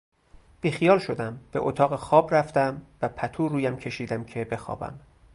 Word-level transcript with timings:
بیخیال 0.61 0.99
شدم 0.99 1.39
به 1.51 1.59
اتاق 1.59 1.95
خواب 1.95 2.33
رفتم 2.35 2.81
و 3.01 3.09
پتو 3.09 3.47
رویم 3.49 3.77
کشیدم 3.77 4.23
که 4.23 4.45
بخوابم 4.45 4.99